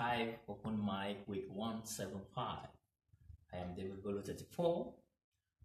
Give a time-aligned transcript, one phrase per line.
[0.00, 2.56] Hive Open Mic Week 175.
[3.52, 4.94] I am David Bolu 34.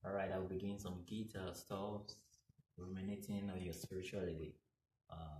[0.05, 2.01] Alright, I'll begin some guitar stuff,
[2.77, 4.53] ruminating on your spirituality.
[5.09, 5.39] Uh,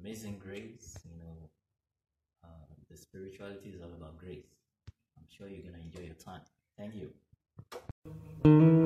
[0.00, 1.50] amazing grace, you know,
[2.44, 4.46] uh, the spirituality is all about grace.
[5.18, 6.42] I'm sure you're gonna enjoy your time.
[6.78, 8.79] Thank you.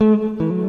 [0.00, 0.59] 嗯。